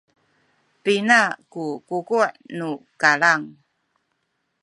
[0.83, 1.19] pina
[1.51, 2.17] ku kuku’
[2.57, 2.69] nu
[3.01, 3.43] kalang?